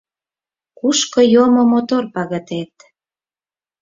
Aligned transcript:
Кушко 0.79 1.21
йомо 1.33 1.63
мотор 1.71 2.03
пагытет? 2.13 2.73